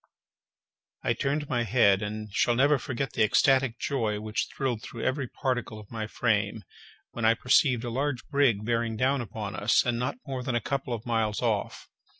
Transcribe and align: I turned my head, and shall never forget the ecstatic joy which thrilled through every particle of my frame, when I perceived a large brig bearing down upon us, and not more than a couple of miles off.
I 1.03 1.13
turned 1.13 1.47
my 1.47 1.61
head, 1.61 2.01
and 2.01 2.33
shall 2.33 2.55
never 2.55 2.79
forget 2.79 3.13
the 3.13 3.21
ecstatic 3.21 3.77
joy 3.77 4.19
which 4.19 4.47
thrilled 4.51 4.81
through 4.81 5.03
every 5.03 5.27
particle 5.27 5.79
of 5.79 5.91
my 5.91 6.07
frame, 6.07 6.63
when 7.11 7.23
I 7.23 7.35
perceived 7.35 7.83
a 7.83 7.91
large 7.91 8.27
brig 8.29 8.65
bearing 8.65 8.97
down 8.97 9.21
upon 9.21 9.55
us, 9.55 9.85
and 9.85 9.99
not 9.99 10.17
more 10.25 10.41
than 10.41 10.55
a 10.55 10.59
couple 10.59 10.95
of 10.95 11.05
miles 11.05 11.43
off. 11.43 11.87